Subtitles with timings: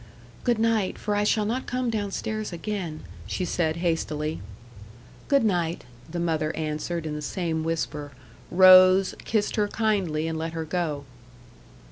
[0.43, 4.41] "Good night, for I shall not come down stairs again," she said hastily.
[5.27, 8.11] "Good night," the mother answered in the same whisper
[8.49, 11.03] rose, kissed her kindly, and let her go.